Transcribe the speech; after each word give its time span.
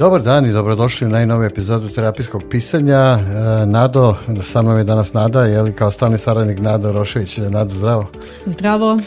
Dobar 0.00 0.22
dan 0.22 0.46
i 0.46 0.52
dobrodošli 0.52 1.06
u 1.06 1.10
najnoviju 1.10 1.46
epizodu 1.46 1.88
terapijskog 1.88 2.42
pisanja. 2.50 2.96
E, 2.96 3.66
Nado, 3.66 4.16
sa 4.42 4.62
mnom 4.62 4.78
je 4.78 4.84
danas 4.84 5.12
Nada, 5.12 5.44
je 5.44 5.62
li 5.62 5.72
kao 5.72 5.90
stalni 5.90 6.18
saradnik 6.18 6.58
Nado 6.58 6.92
Rošević. 6.92 7.38
Nado, 7.38 7.74
zdravo. 7.74 8.06
Zdravo. 8.46 8.98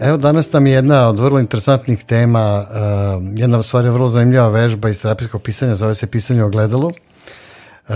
Evo 0.00 0.16
danas 0.16 0.52
nam 0.52 0.66
je 0.66 0.72
jedna 0.72 1.08
od 1.08 1.20
vrlo 1.20 1.40
interesantnih 1.40 2.04
tema, 2.04 2.66
uh, 2.70 3.38
jedna 3.38 3.58
u 3.58 3.62
stvari 3.62 3.88
vrlo 3.88 4.08
zanimljiva 4.08 4.48
vežba 4.48 4.88
iz 4.88 5.02
terapijskog 5.02 5.42
pisanja, 5.42 5.74
zove 5.74 5.94
se 5.94 6.06
pisanje 6.06 6.44
o 6.44 6.48
gledalu. 6.48 6.86
Uh, 6.88 7.94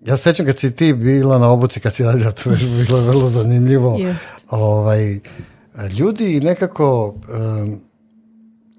ja 0.00 0.16
se 0.16 0.22
sećam 0.22 0.46
kad 0.46 0.58
si 0.58 0.74
ti 0.74 0.92
bila 0.92 1.38
na 1.38 1.48
obuci, 1.48 1.80
kad 1.80 1.94
si 1.94 2.04
radila 2.04 2.32
tu 2.32 2.50
vežbu, 2.50 2.76
bilo 2.86 2.98
je 2.98 3.08
vrlo 3.08 3.28
zanimljivo. 3.28 3.96
Yes. 3.98 4.14
Ovaj, 4.50 5.20
ljudi 5.98 6.40
nekako, 6.40 7.14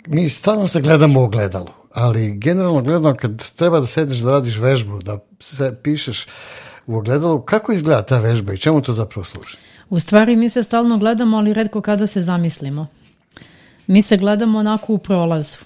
mi 0.07 0.29
stalno 0.29 0.67
se 0.67 0.81
gledamo 0.81 1.21
u 1.21 1.23
ogledalu, 1.23 1.67
ali 1.93 2.37
generalno 2.37 2.81
gledano 2.81 3.15
kad 3.15 3.51
treba 3.55 3.79
da 3.79 3.87
sedeš 3.87 4.17
da 4.17 4.31
radiš 4.31 4.57
vežbu, 4.57 5.01
da 5.01 5.19
se 5.39 5.75
pišeš 5.83 6.27
u 6.87 6.97
ogledalu, 6.97 7.41
kako 7.41 7.71
izgleda 7.71 8.01
ta 8.01 8.19
vežba 8.19 8.53
i 8.53 8.57
čemu 8.57 8.81
to 8.81 8.93
zapravo 8.93 9.25
služi? 9.25 9.57
U 9.89 9.99
stvari 9.99 10.35
mi 10.35 10.49
se 10.49 10.63
stalno 10.63 10.97
gledamo, 10.97 11.37
ali 11.37 11.53
redko 11.53 11.81
kada 11.81 12.07
se 12.07 12.21
zamislimo. 12.21 12.87
Mi 13.87 14.01
se 14.01 14.17
gledamo 14.17 14.59
onako 14.59 14.93
u 14.93 14.97
prolazu. 14.97 15.57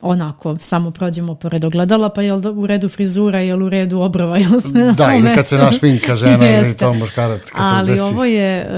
Onako, 0.00 0.56
samo 0.58 0.90
prođemo 0.90 1.34
pored 1.34 1.64
ogledala, 1.64 2.08
pa 2.08 2.22
je 2.22 2.32
li 2.32 2.48
u 2.48 2.66
redu 2.66 2.88
frizura, 2.88 3.40
je 3.40 3.56
li 3.56 3.64
u 3.64 3.68
redu 3.68 4.00
obrova, 4.00 4.38
je 4.42 4.48
li 4.48 4.60
sve 4.60 4.84
na 4.84 4.92
Da, 4.92 5.14
ili 5.14 5.34
kad 5.34 5.46
se 5.46 5.58
našminka 5.58 6.16
žena 6.16 6.50
ili 6.58 6.76
to 6.76 6.92
muškarac. 6.94 7.50
Kad 7.50 7.60
Ali 7.60 7.86
se 7.86 7.92
desi. 7.92 8.02
ovo 8.02 8.24
je, 8.24 8.68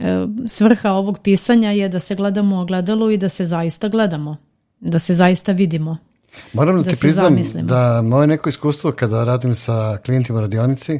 um, 0.00 0.48
svrha 0.48 0.90
ovog 0.90 1.18
pisanja 1.18 1.70
je 1.70 1.88
da 1.88 1.98
se 1.98 2.14
gledamo 2.14 2.56
u 2.56 2.60
ogledalu 2.60 3.10
i 3.10 3.16
da 3.16 3.28
se 3.28 3.44
zaista 3.44 3.88
gledamo. 3.88 4.36
Da 4.80 4.98
se 4.98 5.14
zaista 5.14 5.52
vidimo. 5.52 5.96
Moram 6.52 6.76
da, 6.76 6.82
da 6.82 6.90
ti 6.90 6.96
priznam 7.00 7.24
zamislimo. 7.24 7.68
da 7.68 8.02
moje 8.02 8.26
neko 8.26 8.48
iskustvo 8.48 8.92
kada 8.92 9.24
radim 9.24 9.54
sa 9.54 9.98
klijentima 10.04 10.38
u 10.38 10.42
radionici, 10.42 10.98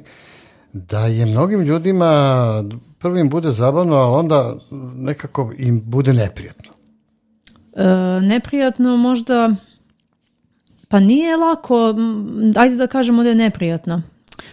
da 0.72 1.06
je 1.06 1.26
mnogim 1.26 1.60
ljudima 1.60 2.64
prvo 3.00 3.16
im 3.16 3.28
bude 3.28 3.50
zabavno, 3.50 3.96
a 3.96 4.10
onda 4.10 4.56
nekako 4.96 5.52
im 5.58 5.82
bude 5.84 6.12
neprijatno. 6.12 6.72
E, 7.76 7.84
neprijatno 8.20 8.96
možda, 8.96 9.54
pa 10.88 11.00
nije 11.00 11.36
lako, 11.36 11.94
ajde 12.56 12.76
da 12.76 12.86
kažemo 12.86 13.22
da 13.22 13.28
je 13.28 13.34
neprijatno. 13.34 14.02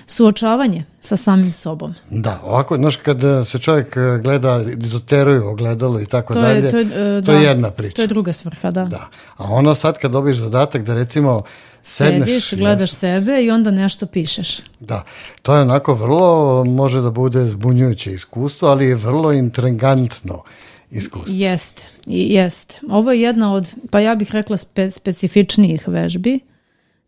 Suočavanje 0.10 0.84
sa 1.02 1.16
samim 1.16 1.52
sobom. 1.52 1.96
Da, 2.10 2.40
ovako, 2.44 2.78
znaš, 2.78 2.96
kad 2.96 3.24
eh, 3.24 3.44
se 3.46 3.60
čovjek 3.60 3.98
eh, 3.98 4.20
gleda, 4.24 4.64
doteruju 4.76 5.48
ogledalo 5.48 6.02
i 6.02 6.06
tako 6.06 6.34
To 6.34 6.42
dalje, 6.42 6.64
je, 6.64 6.72
to 6.72 6.78
je, 6.78 6.86
e, 6.86 7.22
to 7.26 7.32
da, 7.32 7.38
je 7.38 7.44
jedna 7.44 7.72
priča. 7.72 7.96
To 7.96 8.02
je 8.02 8.08
druga 8.08 8.34
svrha, 8.34 8.72
da. 8.72 8.86
Da. 8.86 9.10
A 9.38 9.44
ono 9.44 9.76
sad 9.76 9.98
kad 9.98 10.12
dobiješ 10.12 10.38
zadatak 10.38 10.84
da 10.84 10.94
recimo 10.94 11.42
sedneš... 11.82 12.28
Sediš, 12.28 12.54
gledaš 12.54 12.92
sebe 12.92 13.44
i 13.44 13.52
onda 13.52 13.72
nešto 13.72 14.06
pišeš. 14.06 14.60
Da, 14.80 15.04
to 15.42 15.56
je 15.56 15.62
onako 15.62 15.94
vrlo, 15.94 16.64
može 16.64 17.02
da 17.02 17.12
bude 17.12 17.50
zbunjujuće 17.50 18.12
iskustvo, 18.12 18.68
ali 18.68 18.86
je 18.86 18.96
vrlo 18.96 19.34
intrigantno 19.34 20.44
iskustvo. 20.92 21.34
Jeste, 21.36 21.84
jeste. 22.06 22.80
Ovo 22.90 23.12
je 23.12 23.22
jedna 23.22 23.54
od, 23.54 23.74
pa 23.90 24.00
ja 24.00 24.16
bih 24.16 24.32
rekla 24.32 24.58
spe, 24.58 24.92
specifičnijih 24.92 25.88
vežbi 25.88 26.40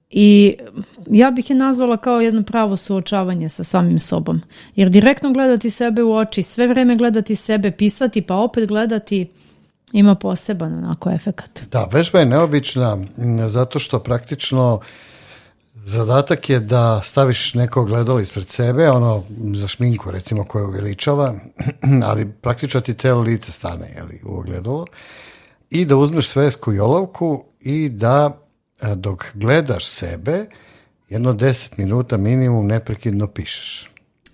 i 0.10 0.58
ja 1.10 1.32
bih 1.32 1.50
je 1.50 1.56
nazvala 1.56 1.98
kao 1.98 2.22
jedno 2.22 2.44
pravo 2.44 2.78
suočavanje 2.78 3.50
sa 3.50 3.64
samim 3.64 4.00
sobom. 4.00 4.42
Jer 4.76 4.90
direktno 4.90 5.34
gledati 5.34 5.70
sebe 5.70 6.04
u 6.04 6.16
oči, 6.16 6.44
sve 6.44 6.68
vreme 6.68 6.96
gledati 6.96 7.36
sebe, 7.36 7.72
pisati 7.72 8.22
pa 8.22 8.36
opet 8.36 8.68
gledati 8.68 9.28
ima 9.94 10.16
poseban 10.16 10.74
onako 10.74 11.10
efekat. 11.10 11.62
Da, 11.72 11.90
vežba 11.92 12.20
je 12.20 12.26
neobična 12.26 12.98
zato 13.48 13.80
što 13.80 14.00
praktično 14.00 14.80
zadatak 15.86 16.50
je 16.50 16.59
da 16.59 17.02
staviš 17.03 17.53
neko 17.53 17.86
gledalo 17.86 18.19
ispred 18.19 18.48
sebe, 18.48 18.90
ono 18.90 19.24
za 19.53 19.68
šminku 19.68 20.12
recimo 20.12 20.44
koje 20.44 20.66
uveličava, 20.66 21.34
ali 22.09 22.31
praktično 22.42 22.81
ti 22.81 22.94
celo 22.94 23.22
lice 23.22 23.52
stane 23.52 23.94
jeli, 23.98 24.22
u 24.25 24.40
ogledalo 24.40 24.86
i 25.69 25.86
da 25.86 25.98
uzmeš 25.98 26.28
svesku 26.28 26.74
i 26.74 26.80
olovku 26.80 27.44
i 27.59 27.90
da 27.90 28.40
dok 28.95 29.25
gledaš 29.34 29.85
sebe 29.85 30.45
jedno 31.09 31.34
10 31.34 31.69
minuta 31.78 32.17
minimum 32.17 32.67
neprekidno 32.67 33.28
pišeš. 33.28 33.90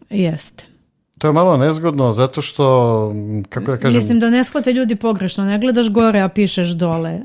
Jeste. 0.09 0.63
To 1.17 1.28
je 1.28 1.33
malo 1.33 1.57
nezgodno 1.57 2.13
zato 2.13 2.41
što, 2.41 2.66
kako 3.50 3.72
da 3.72 3.78
kažem, 3.78 3.97
Mislim 3.97 4.19
da 4.19 4.29
ne 4.29 4.44
shvate 4.44 4.73
ljudi 4.73 4.95
pogrešno, 4.95 5.45
ne 5.45 5.59
gledaš 5.59 5.89
gore, 5.89 6.19
a 6.19 6.29
pišeš 6.29 6.67
dole. 6.69 7.09
E, 7.09 7.22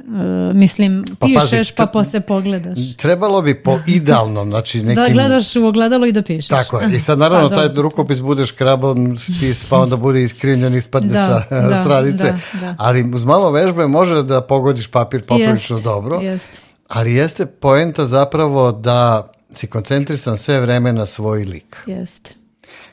mislim, 0.54 1.04
Pa 1.10 1.26
pazi, 1.26 1.34
pišeš 1.50 1.72
pa 1.72 1.86
t- 1.86 1.92
posle 1.92 2.20
pogledaš. 2.20 2.78
trebalo 2.96 3.42
bi 3.42 3.54
po 3.54 3.78
idealnom, 3.88 4.50
znači 4.50 4.82
nekim... 4.82 4.94
Da 4.94 5.08
gledaš 5.08 5.56
u 5.56 5.66
ogledalo 5.66 6.06
i 6.06 6.12
da 6.12 6.22
pišeš. 6.22 6.48
Tako 6.48 6.78
je. 6.78 6.96
I 6.96 7.00
sad 7.00 7.18
naravno 7.18 7.48
Pa, 7.50 7.56
taj 7.56 7.68
rukopis 7.74 8.20
bude 8.20 8.46
škrabon 8.46 9.16
spis, 9.18 9.64
pa 9.64 9.78
onda 9.78 9.96
bude 9.96 10.22
iskrivljen, 10.22 10.74
ispadne 10.74 11.12
Da, 11.12 11.44
sa 11.48 11.68
da, 11.68 11.80
stranice. 11.80 12.24
da, 12.24 12.38
da. 12.60 12.74
Ali 12.78 13.10
uz 13.14 13.24
malo 13.24 13.50
vežbe 13.50 13.86
može 13.86 14.22
da 14.22 14.40
pogodiš 14.40 14.86
papir 14.86 15.22
poprilično 15.22 15.76
Jeste, 15.76 15.84
dobro. 15.84 16.16
Jeste. 16.16 16.58
Ali 16.90 17.14
jeste 17.14 17.46
poenta 17.46 18.06
zapravo 18.06 18.72
da 18.72 19.28
si 19.54 19.66
koncentrisan 19.66 20.38
sve 20.38 20.60
vreme 20.60 20.92
na 20.92 21.06
svoj 21.06 21.44
lik. 21.44 21.76
Jeste. 21.86 22.34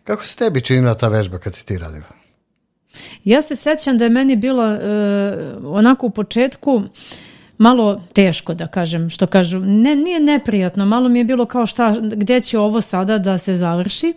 Kako 0.04 0.26
se 0.26 0.36
tebi 0.36 0.62
činila 0.62 0.94
ta 0.94 1.08
vežba 1.08 1.40
kad 1.40 1.56
si 1.56 1.66
ti 1.66 1.78
radila? 1.78 2.06
Ja 3.24 3.42
se 3.42 3.56
sećam 3.56 3.98
da 3.98 4.04
je 4.04 4.10
meni 4.10 4.36
bilo 4.36 4.66
e, 4.66 4.80
onako 5.64 6.06
u 6.06 6.10
početku 6.10 6.84
malo 7.58 8.02
teško 8.14 8.54
da 8.54 8.68
kažem, 8.68 9.10
što 9.10 9.28
kažu, 9.28 9.60
ne, 9.60 9.96
nije 9.96 10.20
neprijatno, 10.20 10.86
malo 10.86 11.10
mi 11.10 11.20
je 11.20 11.26
bilo 11.26 11.46
kao 11.46 11.66
šta, 11.66 11.96
gdje 12.02 12.42
će 12.42 12.60
ovo 12.60 12.82
sada 12.82 13.18
da 13.18 13.38
se 13.38 13.58
završi, 13.58 14.14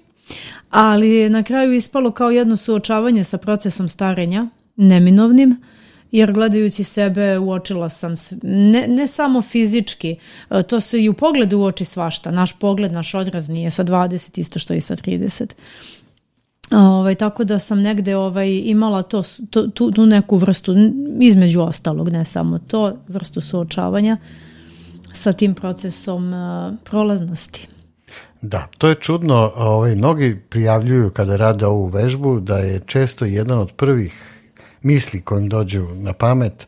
ali 0.71 1.29
na 1.29 1.43
kraju 1.43 1.73
ispalo 1.73 2.11
kao 2.11 2.31
jedno 2.31 2.57
suočavanje 2.57 3.25
sa 3.25 3.39
procesom 3.39 3.89
starenja, 3.89 4.47
neminovnim, 4.77 5.57
jer 6.13 6.33
gledajući 6.33 6.85
sebe 6.85 7.39
uočila 7.39 7.89
sam 7.89 8.17
se, 8.17 8.37
ne, 8.43 8.89
ne 8.89 9.07
samo 9.07 9.43
fizički, 9.43 10.17
e, 10.51 10.63
to 10.63 10.81
se 10.81 11.03
i 11.03 11.09
u 11.09 11.15
pogledu 11.15 11.59
uoči 11.59 11.85
svašta, 11.85 12.31
naš 12.31 12.59
pogled, 12.59 12.93
naš 12.93 13.15
odraz 13.15 13.49
nije 13.49 13.71
sa 13.71 13.85
20 13.85 14.41
isto 14.41 14.59
što 14.59 14.75
i 14.75 14.81
sa 14.81 14.97
30. 14.97 15.53
Ovaj, 16.71 17.15
tako 17.15 17.45
da 17.45 17.59
sam 17.59 17.81
negde 17.81 18.17
ovaj, 18.17 18.63
imala 18.65 19.03
to, 19.03 19.23
to, 19.51 19.69
tu, 19.69 19.91
tu 19.91 20.07
neku 20.07 20.37
vrstu, 20.37 20.75
između 21.21 21.61
ostalog, 21.61 22.09
ne 22.09 22.25
samo 22.25 22.59
to, 22.59 22.97
vrstu 23.09 23.41
suočavanja 23.41 24.17
sa 25.13 25.33
tim 25.33 25.55
procesom 25.55 26.33
uh, 26.33 26.75
prolaznosti. 26.85 27.69
Da, 28.43 28.69
to 28.79 28.89
je 28.89 28.95
čudno. 28.95 29.53
Ovaj, 29.57 29.97
mnogi 29.97 30.41
prijavljuju 30.49 31.11
kada 31.11 31.37
rade 31.37 31.67
ovu 31.67 31.87
vežbu 31.87 32.41
da 32.41 32.59
je 32.59 32.81
često 32.87 33.25
jedan 33.25 33.59
od 33.59 33.73
prvih 33.73 34.40
misli 34.83 35.21
kojim 35.21 35.49
dođu 35.49 35.89
na 35.95 36.13
pamet 36.13 36.67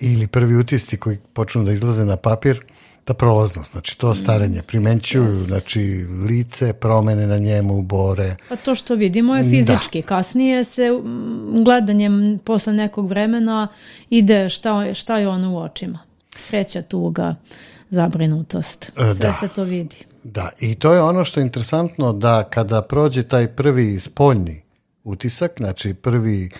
ili 0.00 0.26
prvi 0.26 0.56
utisci 0.56 0.96
koji 0.96 1.18
počnu 1.32 1.64
da 1.64 1.72
izlaze 1.72 2.04
na 2.04 2.16
papir, 2.16 2.64
ta 3.04 3.14
prolaznost, 3.14 3.72
znači 3.72 3.98
to 3.98 4.14
starenje, 4.14 4.62
primenćuju, 4.62 5.36
znači 5.36 6.06
lice, 6.28 6.72
promene 6.72 7.26
na 7.26 7.38
njemu, 7.38 7.82
bore. 7.82 8.36
Pa 8.48 8.56
to 8.56 8.74
što 8.74 8.94
vidimo 8.94 9.36
je 9.36 9.50
fizički. 9.50 10.02
Kasnije 10.02 10.64
se 10.64 10.90
mm, 10.90 11.64
gledanjem 11.64 12.38
posle 12.44 12.72
nekog 12.72 13.08
vremena 13.08 13.68
ide 14.10 14.48
šta, 14.48 14.94
šta 14.94 15.18
je 15.18 15.28
ono 15.28 15.52
u 15.52 15.58
očima. 15.58 15.98
Sreća, 16.38 16.82
tuga, 16.82 17.34
zabrinutost. 17.90 18.92
E, 18.96 19.14
Sve 19.14 19.26
da. 19.26 19.32
se 19.32 19.48
to 19.48 19.64
vidi. 19.64 19.96
Da, 20.24 20.50
i 20.60 20.74
to 20.74 20.92
je 20.92 21.02
ono 21.02 21.24
što 21.24 21.40
je 21.40 21.44
interesantno 21.44 22.12
da 22.12 22.44
kada 22.50 22.82
prođe 22.82 23.22
taj 23.22 23.46
prvi 23.46 24.00
spoljni 24.00 24.62
utisak, 25.04 25.52
znači 25.56 25.94
prvi 25.94 26.50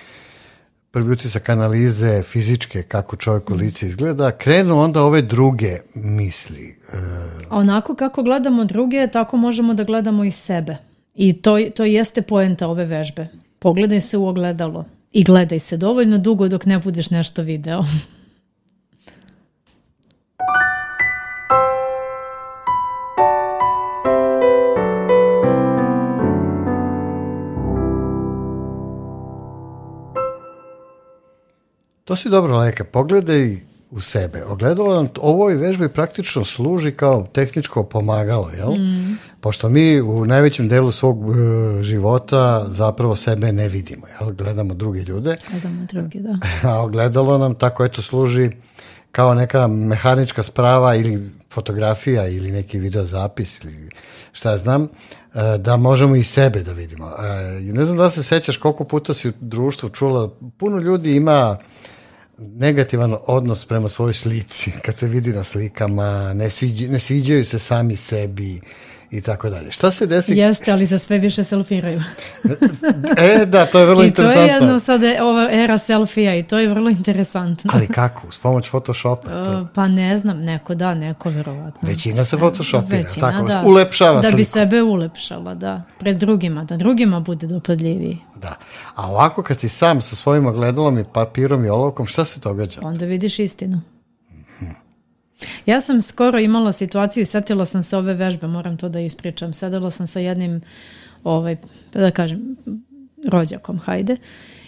prvi 0.97 1.13
utisak 1.13 1.49
analize 1.49 2.23
fizičke 2.23 2.83
kako 2.83 3.17
čovjek 3.17 3.51
u 3.51 3.55
lice 3.55 3.87
izgleda, 3.87 4.31
krenu 4.31 4.79
onda 4.79 5.03
ove 5.03 5.23
druge 5.23 5.79
misli. 5.95 6.79
E, 6.93 6.97
onako 7.51 7.95
kako 7.95 8.23
gledamo 8.23 8.65
druge, 8.65 9.09
tako 9.13 9.37
možemo 9.37 9.75
da 9.75 9.85
gledamo 9.85 10.25
i 10.25 10.31
sebe. 10.31 10.77
I 11.15 11.33
to, 11.33 11.59
to 11.77 11.85
jeste 11.85 12.23
poenta 12.23 12.69
ove 12.69 12.85
vežbe. 12.85 13.29
Pogledaj 13.59 14.01
se 14.01 14.17
u 14.17 14.27
ogledalo 14.27 14.85
i 15.13 15.25
gledaj 15.25 15.59
se 15.59 15.77
dovoljno 15.77 16.19
dugo 16.19 16.49
dok 16.49 16.67
ne 16.67 16.79
budeš 16.79 17.11
nešto 17.11 17.43
video. 17.43 17.85
To 32.07 32.17
si 32.17 32.31
dobro 32.31 32.59
leka. 32.59 32.85
Pogledaj 32.85 33.57
u 33.91 34.01
sebe. 34.01 34.45
Ogledalo 34.45 34.95
nam 34.95 35.09
ovoj 35.21 35.55
vežbi 35.55 35.89
praktično 35.89 36.45
služi 36.45 36.93
kao 36.93 37.27
tehničko 37.33 37.83
pomagalo, 37.83 38.51
jel? 38.51 38.73
Pošto 39.41 39.69
mi 39.69 40.01
u 40.01 40.25
najvećem 40.25 40.69
delu 40.69 40.91
svog 40.91 41.19
e, 41.31 41.83
života 41.83 42.67
zapravo 42.69 43.17
sebe 43.17 43.53
ne 43.53 43.69
vidimo, 43.69 44.07
jel? 44.07 44.33
Gledamo 44.33 44.75
druge 44.75 45.01
ljude, 45.01 45.37
Gledamo 45.51 45.87
druge, 45.93 46.19
da. 46.19 46.39
a 46.71 46.81
ogledalo 46.81 47.39
nam 47.39 47.55
tako 47.55 47.85
eto 47.85 48.03
služi 48.03 48.51
kao 49.13 49.35
neka 49.35 49.67
mehanička 49.67 50.43
sprava 50.43 50.95
ili 50.95 51.31
fotografija 51.51 52.29
ili 52.29 52.51
neki 52.51 52.79
videozapis 52.79 53.65
ili 53.65 53.91
šta 54.33 54.59
znam, 54.59 54.83
e, 54.83 54.89
da 55.59 55.77
možemo 55.77 56.17
i 56.17 56.25
sebe 56.25 56.63
da 56.63 56.73
vidimo. 56.73 57.07
E, 57.09 57.61
ne 57.61 57.85
znam 57.85 57.99
da 57.99 58.11
se 58.11 58.23
sećaš 58.23 58.57
koliko 58.57 58.85
puta 58.85 59.15
si 59.15 59.29
u 59.29 59.33
društvu 59.41 59.89
čula, 59.89 60.31
puno 60.59 60.79
ljudi 60.79 61.17
ima 61.17 61.59
negativan 62.39 63.17
odnos 63.27 63.65
prema 63.65 63.89
svojoj 63.89 64.15
slici, 64.15 64.73
kad 64.83 64.97
se 64.97 65.09
vidi 65.09 65.33
na 65.33 65.45
slikama, 65.45 66.33
ne, 66.35 66.51
sviđa, 66.51 66.89
ne 66.89 66.99
sviđaju 66.99 67.45
se 67.45 67.59
sami 67.59 67.97
sebi, 67.97 68.61
i 69.17 69.21
tako 69.21 69.51
dalje. 69.51 69.71
Šta 69.71 69.91
se 69.91 70.07
desi? 70.07 70.33
Jeste, 70.33 70.73
ali 70.73 70.87
za 70.87 70.99
sve 70.99 71.19
više 71.19 71.45
selfiraju. 71.45 72.03
e, 73.19 73.47
da, 73.47 73.67
to 73.67 73.79
je 73.79 73.87
vrlo 73.87 74.05
interesantno. 74.05 74.43
I 74.45 74.47
to 74.47 74.53
je 74.53 74.55
jedno 74.55 74.79
sad 74.79 75.01
ova 75.23 75.49
era 75.53 75.79
selfija 75.79 76.37
i 76.37 76.43
to 76.43 76.59
je 76.59 76.69
vrlo 76.69 76.91
interesantno. 76.91 77.71
ali 77.75 77.87
kako? 77.87 78.33
S 78.33 78.39
pomoć 78.39 78.71
Photoshopa? 78.71 79.29
To... 79.29 79.67
Pa 79.75 79.89
ne 79.89 80.17
znam, 80.17 80.39
neko 80.39 80.75
da, 80.75 80.95
neko 80.95 81.31
verovatno. 81.31 81.89
Većina 81.89 82.25
se 82.25 82.37
Photoshopira, 82.37 82.99
Većina, 82.99 83.31
tako, 83.31 83.49
da. 83.49 83.63
ulepšava 83.67 84.21
Da 84.21 84.31
bi 84.31 84.45
sliku. 84.45 84.53
sebe 84.53 84.83
ulepšala, 84.83 85.55
da. 85.55 85.83
Pred 85.99 86.17
drugima, 86.17 86.65
da 86.65 86.77
drugima 86.77 87.21
bude 87.21 87.47
dopadljiviji. 87.47 88.19
Da. 88.37 88.55
A 88.95 89.11
ovako 89.11 89.43
kad 89.43 89.61
si 89.61 89.69
sam 89.69 90.01
sa 90.01 90.17
svojim 90.17 90.47
ogledalom 90.47 90.99
i 90.99 91.05
papirom 91.13 91.65
i 91.65 91.69
olovkom, 91.69 92.07
šta 92.07 92.25
se 92.25 92.41
događa? 92.41 92.81
Onda 92.83 93.05
vidiš 93.05 93.39
istinu. 93.39 93.81
Ja 95.67 95.81
sam 95.81 96.03
skoro 96.03 96.39
imala 96.39 96.73
situaciju 96.73 97.23
i 97.23 97.25
setila 97.25 97.65
sam 97.65 97.83
se 97.83 97.97
ove 97.97 98.15
vežbe, 98.15 98.47
moram 98.47 98.77
to 98.77 98.89
da 98.89 99.01
ispričam. 99.01 99.53
Sedela 99.53 99.91
sam 99.91 100.07
sa 100.07 100.21
jednim, 100.21 100.61
ovaj, 101.25 101.57
da 101.93 102.11
kažem, 102.11 102.57
rođakom, 103.29 103.79
hajde. 103.79 104.17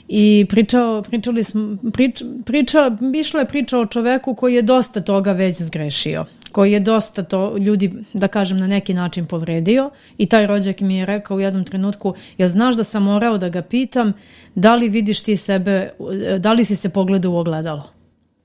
I 0.09 0.47
pričao, 0.49 1.03
pričali 1.03 1.45
smo, 1.45 1.77
prič, 1.93 2.23
priča, 2.45 2.97
išla 3.15 3.41
je 3.41 3.47
priča 3.47 3.79
o 3.79 3.87
čoveku 3.87 4.35
koji 4.35 4.55
je 4.55 4.63
dosta 4.63 5.01
toga 5.01 5.33
već 5.33 5.63
zgrešio 5.63 6.25
koji 6.53 6.73
je 6.73 6.81
dosta 6.81 7.23
to 7.23 7.57
ljudi, 7.59 7.93
da 8.13 8.29
kažem, 8.29 8.59
na 8.59 8.67
neki 8.67 8.95
način 8.95 9.27
povredio 9.27 9.91
i 10.19 10.27
taj 10.27 10.47
rođak 10.47 10.81
mi 10.81 10.97
je 10.97 11.07
rekao 11.07 11.37
u 11.37 11.41
jednom 11.41 11.65
trenutku, 11.65 12.15
ja 12.39 12.49
znaš 12.49 12.77
da 12.77 12.85
sam 12.85 13.03
morao 13.03 13.39
da 13.39 13.49
ga 13.49 13.63
pitam 13.63 14.13
da 14.55 14.75
li 14.75 14.89
vidiš 14.89 15.23
ti 15.23 15.37
sebe, 15.37 15.91
da 16.39 16.53
li 16.53 16.65
si 16.65 16.77
se 16.77 16.89
pogledao 16.89 17.33
u 17.33 17.37
ogledalo. 17.37 17.98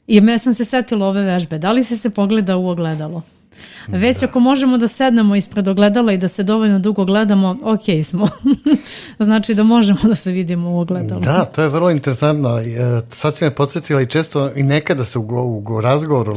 I 0.08 0.22
me 0.22 0.40
sam 0.40 0.54
se 0.54 0.66
setila 0.66 1.08
ove 1.08 1.22
vežbe. 1.22 1.60
Da 1.60 1.72
li 1.72 1.84
si 1.84 1.98
se 1.98 2.10
pogleda 2.10 2.58
u 2.58 2.68
ogledalo? 2.68 3.22
Već 3.88 4.20
da. 4.20 4.26
ako 4.26 4.40
možemo 4.40 4.78
da 4.78 4.88
sednemo 4.88 5.36
ispred 5.36 5.68
ogledala 5.68 6.14
i 6.14 6.18
da 6.18 6.28
se 6.28 6.44
dovoljno 6.44 6.80
dugo 6.80 7.06
gledamo, 7.06 7.58
ok 7.64 8.04
smo. 8.04 8.28
znači 9.26 9.54
da 9.54 9.64
možemo 9.64 10.00
da 10.04 10.16
se 10.16 10.32
vidimo 10.32 10.72
u 10.72 10.80
ogledalu. 10.80 11.22
Da, 11.22 11.46
to 11.46 11.62
je 11.62 11.70
vrlo 11.70 11.90
interesantno. 11.92 12.60
Sad 13.10 13.38
ti 13.38 13.44
me 13.44 13.52
podsjetila 13.52 14.02
i 14.02 14.08
često 14.08 14.52
i 14.56 14.64
nekada 14.64 15.06
se 15.06 15.20
u, 15.20 15.22
u, 15.22 15.64
u 15.70 15.82
razgovoru 15.82 16.34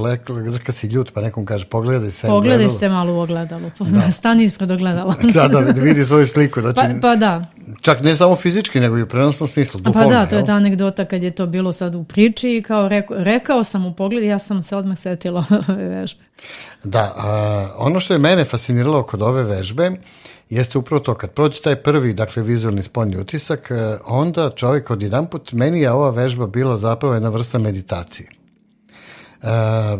kad 0.64 0.74
si 0.74 0.86
ljut 0.86 1.12
pa 1.12 1.20
nekom 1.20 1.46
kaže 1.46 1.64
pogledaj 1.64 2.10
se 2.10 2.26
Pogledaj 2.26 2.56
ogledalo. 2.56 2.78
se 2.78 2.88
malo 2.88 3.14
u 3.14 3.18
ogledalu. 3.18 3.70
Da. 3.96 4.10
Stani 4.18 4.44
ispred 4.44 4.70
ogledala. 4.70 5.14
da, 5.34 5.48
da, 5.48 5.58
vidi 5.58 6.04
svoju 6.04 6.26
sliku. 6.26 6.60
Znači, 6.60 6.80
pa, 6.80 7.00
pa 7.00 7.16
da. 7.16 7.44
Čak 7.80 8.02
ne 8.02 8.16
samo 8.16 8.36
fizički, 8.36 8.80
nego 8.80 8.98
i 8.98 9.02
u 9.02 9.06
prenosnom 9.06 9.48
smislu. 9.48 9.80
Duhovno, 9.80 10.08
pa 10.08 10.14
da, 10.14 10.26
to 10.26 10.36
je 10.36 10.44
ta 10.44 10.52
anegdota 10.52 11.04
kad 11.04 11.22
je 11.22 11.30
to 11.30 11.46
bilo 11.46 11.72
sad 11.72 11.94
u 11.94 12.04
priči 12.04 12.56
i 12.56 12.62
kao 12.62 12.88
rekao, 12.88 13.16
rekao 13.24 13.64
sam 13.64 13.86
u 13.86 13.94
pogled, 13.94 14.24
ja 14.24 14.38
sam 14.38 14.62
se 14.62 14.76
odmah 14.76 14.98
setila 14.98 15.44
ove 15.68 15.88
vežbe. 15.88 16.22
Da, 16.84 17.12
a, 17.16 17.68
ono 17.76 18.00
što 18.00 18.14
je 18.14 18.18
mene 18.18 18.44
fasciniralo 18.44 19.02
kod 19.02 19.22
ove 19.22 19.42
vežbe 19.42 19.90
jeste 20.48 20.78
upravo 20.78 21.00
to, 21.00 21.14
kad 21.14 21.30
prođe 21.30 21.60
taj 21.60 21.76
prvi, 21.76 22.14
dakle, 22.14 22.42
vizualni 22.42 22.82
spoljni 22.82 23.16
utisak, 23.16 23.70
onda 24.04 24.50
čovjek 24.50 24.90
od 24.90 25.02
jedan 25.02 25.26
put, 25.26 25.52
meni 25.52 25.80
je 25.80 25.90
ova 25.90 26.10
vežba 26.10 26.46
bila 26.46 26.76
zapravo 26.76 27.14
jedna 27.14 27.28
vrsta 27.28 27.58
meditacije. 27.58 28.28
A, 29.42 29.98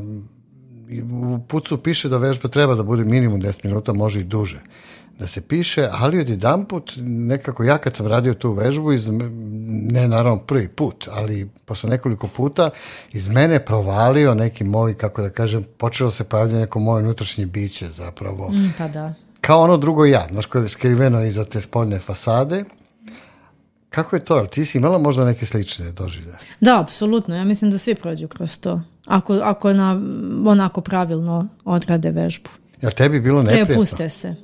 u 1.13 1.39
pucu 1.49 1.79
piše 1.79 2.09
da 2.09 2.17
vežba 2.17 2.49
treba 2.49 2.75
da 2.75 2.83
bude 2.83 3.05
minimum 3.05 3.43
10 3.43 3.65
minuta, 3.65 3.93
može 3.93 4.21
i 4.21 4.25
duže 4.25 4.61
da 5.19 5.27
se 5.27 5.41
piše, 5.41 5.89
ali 5.93 6.21
od 6.21 6.29
jedan 6.29 6.65
put, 6.65 6.93
nekako 7.03 7.65
ja 7.65 7.79
kad 7.79 7.97
sam 7.97 8.07
radio 8.07 8.35
tu 8.35 8.53
vežbu, 8.53 8.93
iz, 8.93 9.09
ne 9.91 10.09
naravno 10.09 10.39
prvi 10.39 10.69
put, 10.69 11.09
ali 11.13 11.51
posle 11.65 11.91
nekoliko 11.91 12.27
puta, 12.27 12.71
iz 13.13 13.29
mene 13.29 13.65
provalio 13.65 14.35
neki 14.35 14.65
moj, 14.65 14.95
kako 14.95 15.23
da 15.23 15.31
kažem, 15.31 15.65
počelo 15.77 16.11
se 16.11 16.25
pojavljati 16.25 16.61
neko 16.61 16.79
moje 16.79 17.05
unutrašnje 17.05 17.47
biće 17.47 17.87
zapravo. 17.87 18.49
Mm, 18.49 18.75
pa 18.79 18.89
da. 18.89 19.15
Kao 19.41 19.61
ono 19.61 19.77
drugo 19.77 20.05
ja, 20.05 20.27
znaš, 20.33 20.47
koje 20.47 20.63
je 20.63 20.69
skriveno 20.69 21.25
iza 21.25 21.45
te 21.45 21.61
spoljne 21.61 21.99
fasade. 21.99 22.65
Kako 23.91 24.17
je 24.17 24.25
to? 24.25 24.47
Ti 24.47 24.65
si 24.65 24.79
imala 24.79 24.99
možda 24.99 25.25
neke 25.25 25.47
slične 25.47 25.93
doživlje? 25.93 26.35
Da, 26.61 26.81
apsolutno. 26.81 27.37
Ja 27.37 27.45
mislim 27.45 27.71
da 27.71 27.79
svi 27.79 27.95
prođu 27.95 28.29
kroz 28.29 28.59
to. 28.59 28.81
Ako, 29.07 29.35
ako 29.35 29.73
na, 29.73 30.01
onako 30.47 30.81
pravilno 30.81 31.49
odrade 31.65 32.11
vežbu. 32.11 32.51
Jel 32.83 32.93
tebi 32.93 33.21
bilo 33.21 33.43
neprijatno? 33.43 33.67
Prepuste 33.67 34.09
se. 34.09 34.35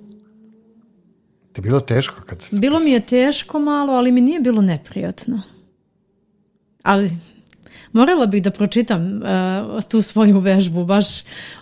Ti 1.53 1.59
je 1.59 1.63
bilo 1.63 1.81
teško 1.81 2.23
kad... 2.27 2.45
Bilo 2.51 2.81
mi 2.81 2.91
je 2.91 3.07
teško 3.07 3.59
malo, 3.59 3.93
ali 3.93 4.13
mi 4.13 4.21
nije 4.21 4.41
bilo 4.41 4.63
neprijatno. 4.63 5.43
Ali 6.83 7.11
morala 7.93 8.27
bih 8.27 8.43
da 8.43 8.51
pročitam 8.51 9.03
uh, 9.03 9.83
tu 9.91 10.03
svoju 10.03 10.39
vežbu, 10.39 10.85
baš 10.85 11.07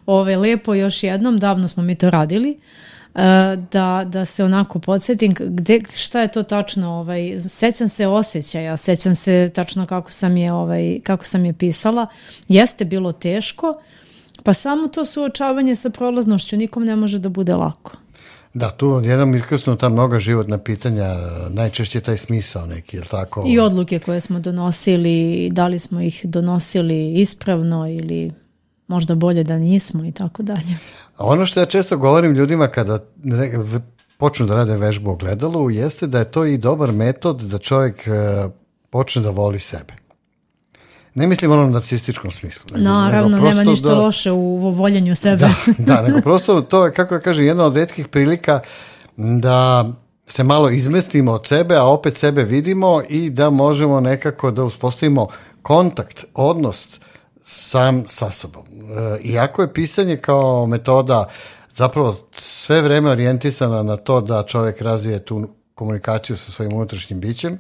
ove, 0.06 0.36
lepo 0.36 0.74
još 0.74 1.02
jednom, 1.02 1.38
davno 1.38 1.68
smo 1.68 1.82
mi 1.82 1.94
to 1.94 2.10
radili, 2.10 2.50
uh, 2.50 2.64
da, 3.72 4.04
da 4.06 4.24
se 4.24 4.44
onako 4.44 4.78
podsjetim 4.78 5.34
gde, 5.38 5.80
šta 5.94 6.20
je 6.20 6.32
to 6.32 6.42
tačno, 6.42 6.90
ovaj, 6.90 7.38
sećam 7.48 7.88
se 7.88 8.06
osjećaja, 8.06 8.76
sećam 8.76 9.14
se 9.14 9.50
tačno 9.54 9.86
kako 9.86 10.12
sam 10.12 10.36
je, 10.36 10.52
ovaj, 10.52 11.00
kako 11.02 11.24
sam 11.24 11.44
je 11.44 11.52
pisala, 11.52 12.06
jeste 12.48 12.84
bilo 12.84 13.12
teško, 13.12 13.80
pa 14.44 14.52
samo 14.52 14.88
to 14.88 15.04
suočavanje 15.04 15.74
sa 15.74 15.90
prolaznošću 15.90 16.56
nikom 16.56 16.84
ne 16.84 16.96
može 16.96 17.18
da 17.18 17.28
bude 17.28 17.54
lako. 17.54 17.92
Da, 18.54 18.70
tu 18.70 18.92
odjednom 18.92 19.34
iskrsnu 19.34 19.76
ta 19.76 19.88
mnoga 19.88 20.18
životna 20.18 20.58
pitanja, 20.58 21.14
najčešće 21.50 22.00
taj 22.00 22.16
smisao 22.16 22.66
neki, 22.66 22.96
je 22.96 23.02
tako? 23.02 23.44
I 23.46 23.58
odluke 23.58 23.98
koje 23.98 24.20
smo 24.20 24.40
donosili, 24.40 25.48
da 25.52 25.66
li 25.66 25.78
smo 25.78 26.00
ih 26.00 26.20
donosili 26.24 27.20
ispravno 27.20 27.88
ili 27.88 28.32
možda 28.90 29.14
bolje 29.14 29.44
da 29.44 29.58
nismo 29.58 30.04
i 30.04 30.12
tako 30.12 30.42
dalje. 30.42 30.78
A 31.16 31.26
ono 31.26 31.46
što 31.46 31.60
ja 31.60 31.66
često 31.66 31.96
govorim 31.96 32.34
ljudima 32.34 32.68
kada 32.68 32.98
počnu 34.18 34.46
da 34.46 34.54
rade 34.54 34.76
vežbu 34.76 35.10
o 35.10 35.16
gledalu, 35.16 35.70
jeste 35.70 36.06
da 36.06 36.18
je 36.18 36.30
to 36.30 36.44
i 36.44 36.58
dobar 36.58 36.92
metod 36.92 37.40
da 37.40 37.58
čovjek 37.58 38.08
počne 38.90 39.22
da 39.22 39.30
voli 39.30 39.60
sebe. 39.60 39.94
Ne 41.14 41.26
mislim 41.26 41.52
ono 41.52 41.68
narcističkom 41.68 42.30
smislu. 42.30 42.66
Nego, 42.72 42.84
Naravno, 42.84 43.36
nego 43.36 43.48
nema 43.48 43.64
ništa 43.64 43.88
da, 43.88 43.98
loše 43.98 44.30
u 44.30 44.70
voljenju 44.70 45.14
sebe. 45.14 45.36
Da, 45.36 45.54
da, 45.94 46.02
nego 46.02 46.20
prosto 46.20 46.60
to 46.60 46.86
je, 46.86 46.92
kako 46.92 47.14
da 47.14 47.20
kažem, 47.20 47.44
jedna 47.44 47.64
od 47.64 47.76
redkih 47.76 48.08
prilika 48.08 48.60
da 49.16 49.90
se 50.26 50.44
malo 50.44 50.70
izmestimo 50.70 51.32
od 51.32 51.46
sebe, 51.46 51.76
a 51.76 51.84
opet 51.84 52.16
sebe 52.16 52.44
vidimo 52.44 53.02
i 53.08 53.30
da 53.30 53.50
možemo 53.50 54.00
nekako 54.00 54.50
da 54.50 54.64
uspostavimo 54.64 55.28
kontakt, 55.62 56.24
odnos 56.34 57.00
sam 57.50 58.04
sa 58.08 58.30
sobom. 58.30 58.64
E, 58.66 59.20
iako 59.22 59.62
je 59.62 59.74
pisanje 59.74 60.16
kao 60.16 60.66
metoda 60.66 61.28
zapravo 61.72 62.14
sve 62.32 62.82
vreme 62.82 63.10
orijentisana 63.10 63.82
na 63.82 63.96
to 63.96 64.20
da 64.20 64.44
čovjek 64.46 64.80
razvije 64.80 65.24
tu 65.24 65.48
komunikaciju 65.74 66.36
sa 66.36 66.52
svojim 66.52 66.72
unutrašnjim 66.72 67.20
bićem, 67.20 67.58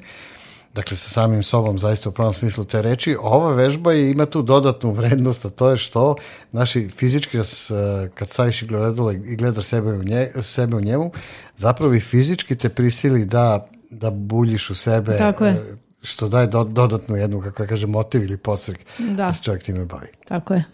dakle 0.74 0.96
sa 0.96 1.10
samim 1.10 1.42
sobom 1.42 1.78
zaista 1.78 2.08
u 2.08 2.12
pravom 2.12 2.34
smislu 2.34 2.64
te 2.64 2.82
reči, 2.82 3.16
ova 3.20 3.52
vežba 3.52 3.92
je, 3.92 4.10
ima 4.10 4.26
tu 4.26 4.42
dodatnu 4.42 4.90
vrednost, 4.90 5.44
a 5.44 5.50
to 5.50 5.70
je 5.70 5.76
što 5.76 6.14
naši 6.52 6.88
fizički, 6.88 7.38
kad 8.14 8.28
staviš 8.28 8.64
gledalo 8.64 9.12
i 9.12 9.36
gledaš 9.36 9.64
sebe 9.64 9.92
u, 9.92 10.02
nje, 10.02 10.32
sebe 10.42 10.76
u 10.76 10.80
njemu, 10.80 11.12
zapravo 11.56 11.94
i 11.94 12.00
fizički 12.00 12.56
te 12.56 12.68
prisili 12.68 13.24
da, 13.24 13.68
da 13.90 14.10
buljiš 14.10 14.70
u 14.70 14.74
sebe, 14.74 15.16
Tako 15.18 15.44
je. 15.46 15.76
Što 16.02 16.28
daje 16.28 16.46
do, 16.46 16.64
dodatnu 16.64 17.16
jednu, 17.16 17.40
kako 17.40 17.66
kaže, 17.66 17.86
motiv 17.86 18.22
ili 18.22 18.36
posrek 18.36 18.78
da. 18.98 19.14
da 19.14 19.32
se 19.32 19.42
čovjek 19.42 19.62
time 19.62 19.84
bavi. 19.84 20.06
Tako 20.28 20.54
je. 20.54 20.64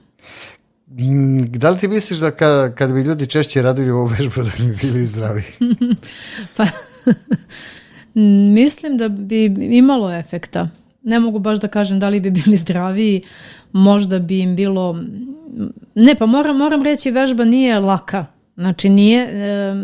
Da 1.48 1.70
li 1.70 1.78
ti 1.78 1.88
misliš 1.88 2.18
da 2.18 2.30
kad, 2.30 2.74
kad 2.74 2.92
bi 2.92 3.00
ljudi 3.00 3.26
češće 3.26 3.62
radili 3.62 3.90
ovu 3.90 4.06
vežbu 4.06 4.42
da 4.42 4.50
bi 4.58 4.76
bili 4.82 5.06
zdravi? 5.06 5.42
pa, 6.56 6.66
Mislim 8.54 8.96
da 8.96 9.08
bi 9.08 9.44
imalo 9.76 10.14
efekta. 10.14 10.68
Ne 11.02 11.20
mogu 11.20 11.38
baš 11.38 11.58
da 11.60 11.68
kažem 11.68 12.00
da 12.00 12.08
li 12.08 12.20
bi 12.20 12.30
bili 12.30 12.56
zdraviji, 12.56 13.22
možda 13.72 14.18
bi 14.18 14.38
im 14.38 14.56
bilo... 14.56 15.02
Ne, 15.94 16.14
pa 16.14 16.26
moram, 16.26 16.56
moram 16.56 16.82
reći, 16.82 17.10
vežba 17.10 17.44
nije 17.44 17.78
laka. 17.78 18.26
Znači, 18.56 18.88
nije... 18.88 19.22
E, 19.22 19.74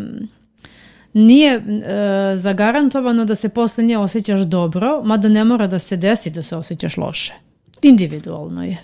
nije 1.13 1.55
e, 1.55 1.63
zagarantovano 2.37 3.25
da 3.25 3.35
se 3.35 3.49
posle 3.49 3.85
nje 3.85 3.99
osjećaš 3.99 4.41
dobro, 4.41 5.03
mada 5.05 5.29
ne 5.29 5.45
mora 5.45 5.67
da 5.67 5.79
se 5.79 5.97
desi 5.97 6.31
da 6.31 6.43
se 6.43 6.57
osjećaš 6.57 6.97
loše. 6.97 7.35
Individualno 7.83 8.65
je. 8.65 8.79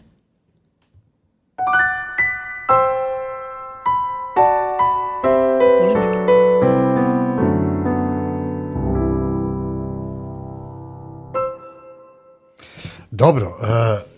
Dobro, 13.11 13.59
uh, 13.61 14.09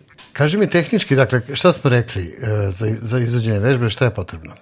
Kaži 0.41 0.59
mi 0.59 0.71
tehnički, 0.71 1.17
dakle, 1.17 1.41
šta 1.53 1.73
smo 1.73 1.91
rekli 1.91 2.23
e, 2.23 2.71
za, 2.71 2.87
za 3.03 3.19
izvođenje 3.19 3.59
vežbe, 3.59 3.91
šta 3.91 4.05
je 4.05 4.15
potrebno? 4.15 4.55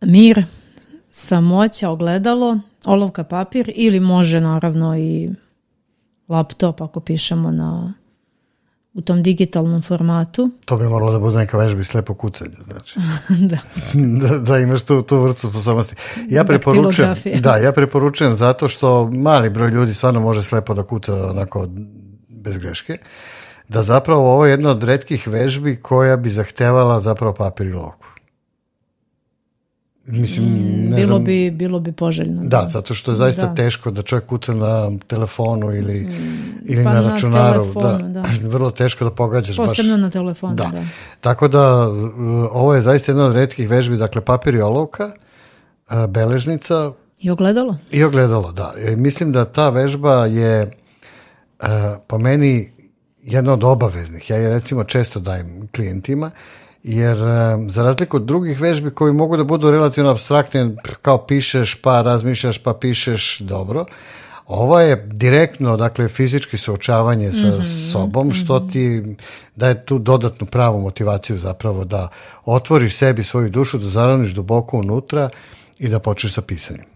Mir, 0.00 0.44
samoća, 1.14 1.90
ogledalo, 1.90 2.58
olovka 2.84 3.24
papir 3.24 3.72
ili 3.74 4.00
može 4.00 4.40
naravno 4.40 4.98
i 4.98 5.30
laptop 6.28 6.80
ako 6.80 7.00
pišemo 7.00 7.50
na 7.50 7.94
u 8.94 9.00
tom 9.00 9.22
digitalnom 9.22 9.82
formatu. 9.82 10.50
To 10.64 10.76
bi 10.76 10.84
moralo 10.84 11.12
da 11.12 11.18
bude 11.18 11.38
neka 11.38 11.58
vežba 11.58 11.80
i 11.80 11.84
slepo 11.84 12.14
kucanje, 12.14 12.56
znači. 12.64 12.98
da. 13.50 13.56
da. 14.28 14.38
Da 14.38 14.58
imaš 14.58 14.82
tu, 14.82 15.02
tu 15.02 15.20
vrstu 15.20 15.50
sposobnosti. 15.50 15.94
Ja 16.28 16.44
preporučujem, 16.44 17.14
da, 17.40 17.56
ja 17.56 17.72
preporučujem 17.72 18.34
zato 18.34 18.68
što 18.68 19.10
mali 19.10 19.50
broj 19.50 19.70
ljudi 19.70 19.94
stvarno 19.94 20.20
može 20.20 20.42
slepo 20.42 20.74
da 20.74 20.82
kuca 20.82 21.30
onako 21.30 21.68
bez 22.28 22.58
greške, 22.58 22.98
da 23.68 23.82
zapravo 23.82 24.34
ovo 24.34 24.46
je 24.46 24.50
jedna 24.50 24.70
od 24.70 24.82
redkih 24.82 25.28
vežbi 25.28 25.76
koja 25.82 26.16
bi 26.16 26.28
zahtevala 26.28 27.00
zapravo 27.00 27.34
papir 27.34 27.66
i 27.66 27.72
lovku. 27.72 28.13
Mislim, 30.06 30.46
mm, 30.46 30.90
ne 30.90 30.96
bilo, 30.96 31.06
znam, 31.06 31.24
bi, 31.24 31.50
bilo 31.50 31.80
bi 31.80 31.92
poželjno. 31.92 32.42
Da, 32.42 32.62
da, 32.62 32.68
zato 32.68 32.94
što 32.94 33.10
je 33.10 33.16
zaista 33.16 33.46
da. 33.46 33.54
teško 33.54 33.90
da 33.90 34.02
čovjek 34.02 34.26
kuca 34.26 34.54
na 34.54 34.90
telefonu 35.06 35.74
ili, 35.74 36.00
mm, 36.00 36.62
ili 36.64 36.84
pa 36.84 36.92
na 36.92 37.00
računaru. 37.00 37.64
Na 37.64 37.72
telefonu, 37.72 38.12
da, 38.12 38.20
da. 38.20 38.28
Vrlo 38.54 38.70
teško 38.70 39.04
da 39.04 39.10
pogađaš. 39.10 39.56
Posebno 39.56 39.92
baš. 39.92 40.02
na 40.02 40.10
telefonu, 40.10 40.54
da. 40.54 40.70
da. 40.72 40.84
Tako 41.20 41.48
da, 41.48 41.88
ovo 42.50 42.74
je 42.74 42.80
zaista 42.80 43.12
jedna 43.12 43.24
od 43.24 43.34
redkih 43.34 43.70
vežbi, 43.70 43.96
dakle, 43.96 44.20
papir 44.20 44.54
i 44.54 44.60
olovka, 44.60 45.10
beležnica. 46.08 46.92
I 47.20 47.30
ogledalo. 47.30 47.76
I 47.90 48.04
ogledalo, 48.04 48.52
da. 48.52 48.74
E, 48.78 48.96
mislim 48.96 49.32
da 49.32 49.44
ta 49.44 49.68
vežba 49.68 50.26
je 50.26 50.70
po 52.06 52.18
meni 52.18 52.72
jedna 53.22 53.52
od 53.52 53.64
obaveznih. 53.64 54.30
Ja 54.30 54.36
je 54.36 54.50
recimo 54.50 54.84
često 54.84 55.20
dajem 55.20 55.68
klijentima, 55.74 56.30
jer 56.84 57.18
za 57.70 57.82
razliku 57.82 58.16
od 58.16 58.22
drugih 58.22 58.60
vežbi 58.60 58.90
koji 58.90 59.12
mogu 59.12 59.36
da 59.36 59.44
budu 59.44 59.70
relativno 59.70 60.10
abstraktne, 60.10 60.70
kao 61.02 61.26
pišeš 61.26 61.74
pa 61.74 62.02
razmišljaš 62.02 62.58
pa 62.58 62.74
pišeš, 62.74 63.38
dobro, 63.38 63.84
Ova 64.46 64.82
je 64.82 65.08
direktno, 65.12 65.76
dakle, 65.76 66.08
fizički 66.08 66.56
suočavanje 66.56 67.32
sa 67.32 67.38
mm 67.38 67.60
-hmm, 67.60 67.92
sobom, 67.92 68.32
što 68.32 68.60
-hmm. 68.60 68.72
ti 68.72 69.16
daje 69.56 69.86
tu 69.86 69.98
dodatnu 69.98 70.46
pravu 70.46 70.80
motivaciju 70.80 71.38
zapravo 71.38 71.84
da 71.84 72.08
otvoriš 72.44 72.96
sebi 72.96 73.22
svoju 73.22 73.50
dušu, 73.50 73.78
da 73.78 73.86
zaraniš 73.86 74.30
duboko 74.30 74.78
unutra 74.78 75.30
i 75.78 75.88
da 75.88 75.98
počneš 75.98 76.34
sa 76.34 76.42
pisanjem. 76.42 76.86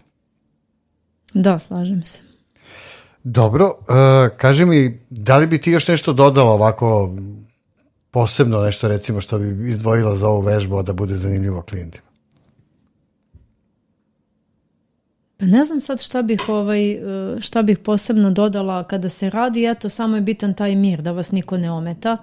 Da, 1.33 1.59
slažem 1.59 2.03
se. 2.03 2.21
Dobro, 3.23 3.65
uh, 3.65 3.95
kaži 4.37 4.65
mi, 4.65 5.01
da 5.09 5.37
li 5.37 5.47
bi 5.47 5.61
ti 5.61 5.71
još 5.71 5.87
nešto 5.87 6.13
dodala 6.13 6.51
ovako 6.51 7.15
posebno 8.11 8.61
nešto 8.61 8.87
recimo 8.87 9.21
što 9.21 9.39
bi 9.39 9.69
izdvojila 9.69 10.15
za 10.15 10.27
ovu 10.27 10.41
vežbu 10.41 10.83
da 10.83 10.93
bude 10.93 11.15
zanimljivo 11.15 11.61
klijentima? 11.61 12.09
Pa 15.37 15.45
ne 15.45 15.65
znam 15.65 15.79
sad 15.79 16.01
šta 16.01 16.21
bih, 16.21 16.49
ovaj, 16.49 16.91
e, 16.91 16.99
šta 17.41 17.61
bih 17.61 17.79
posebno 17.79 18.31
dodala 18.31 18.83
kada 18.83 19.09
se 19.09 19.29
radi, 19.29 19.65
eto 19.65 19.89
samo 19.89 20.15
je 20.15 20.21
bitan 20.21 20.53
taj 20.53 20.75
mir, 20.75 21.01
da 21.01 21.11
vas 21.11 21.31
niko 21.31 21.57
ne 21.57 21.71
ometa. 21.71 22.17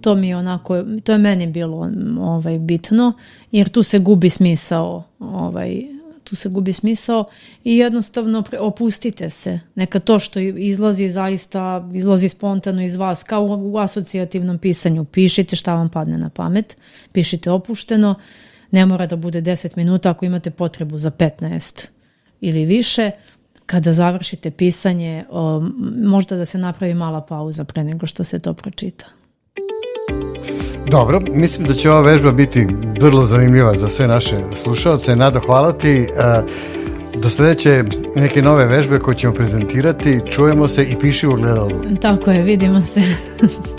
To 0.00 0.14
mi 0.14 0.28
je 0.28 0.36
onako, 0.36 0.82
to 1.04 1.12
je 1.12 1.18
meni 1.18 1.46
bilo 1.46 1.90
ovaj, 2.20 2.58
bitno, 2.58 3.12
jer 3.52 3.68
tu 3.68 3.82
se 3.82 3.98
gubi 3.98 4.30
smisao 4.30 5.04
ovaj, 5.18 5.97
tu 6.28 6.36
se 6.36 6.48
gubi 6.48 6.72
smisao 6.72 7.24
i 7.64 7.76
jednostavno 7.76 8.44
opustite 8.60 9.30
se. 9.30 9.60
Neka 9.74 10.00
to 10.00 10.18
što 10.18 10.40
izlazi 10.40 11.08
zaista, 11.08 11.88
izlazi 11.94 12.28
spontano 12.28 12.82
iz 12.82 12.96
vas, 12.96 13.22
kao 13.22 13.44
u 13.44 13.78
asocijativnom 13.78 14.58
pisanju. 14.58 15.04
Pišite 15.04 15.56
šta 15.56 15.74
vam 15.74 15.88
padne 15.88 16.18
na 16.18 16.30
pamet, 16.30 16.76
pišite 17.12 17.50
opušteno, 17.50 18.14
ne 18.70 18.86
mora 18.86 19.06
da 19.06 19.16
bude 19.16 19.42
10 19.42 19.76
minuta 19.76 20.10
ako 20.10 20.24
imate 20.24 20.50
potrebu 20.50 20.98
za 20.98 21.10
15 21.10 21.86
ili 22.40 22.64
više. 22.64 23.10
Kada 23.66 23.92
završite 23.92 24.50
pisanje, 24.50 25.24
možda 25.96 26.36
da 26.36 26.44
se 26.44 26.58
napravi 26.58 26.94
mala 26.94 27.20
pauza 27.20 27.64
pre 27.64 27.84
nego 27.84 28.06
što 28.06 28.24
se 28.24 28.38
to 28.38 28.54
pročita. 28.54 29.17
Dobro, 30.90 31.20
mislim 31.20 31.66
da 31.66 31.74
će 31.74 31.90
ova 31.90 32.00
vežba 32.00 32.32
biti 32.32 32.66
vrlo 33.00 33.24
zanimljiva 33.24 33.74
za 33.74 33.88
sve 33.88 34.06
naše 34.06 34.36
slušalce. 34.54 35.16
Nada, 35.16 35.40
hvala 35.40 35.72
ti. 35.72 35.92
E, 35.92 36.06
do 37.18 37.28
sledeće 37.28 37.84
neke 38.16 38.42
nove 38.42 38.66
vežbe 38.66 38.98
koje 38.98 39.16
ćemo 39.16 39.34
prezentirati. 39.34 40.20
Čujemo 40.30 40.68
se 40.68 40.84
i 40.84 40.96
piši 41.00 41.26
u 41.26 41.32
gledalu. 41.32 41.72
Tako 42.00 42.30
je, 42.30 42.42
vidimo 42.42 42.82
se. 42.82 43.02